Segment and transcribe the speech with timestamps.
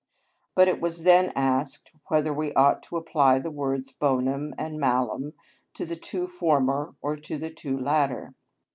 [0.55, 5.33] But it was then asked whether we ought to apply the words bonum and malum
[5.75, 8.33] to the two former or to the two latter?